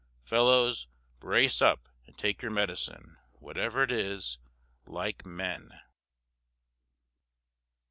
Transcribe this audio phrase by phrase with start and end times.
[0.23, 0.87] Fellows,
[1.19, 4.39] brace up and take your medicine, whatever it is,
[4.87, 5.79] like men!"